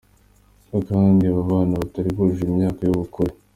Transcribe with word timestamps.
Ko 0.69 0.77
kandi 0.89 1.23
abo 1.31 1.41
bana 1.49 1.73
batari 1.81 2.09
bujuje 2.15 2.43
imyaka 2.49 2.79
y’ubukure. 2.83 3.33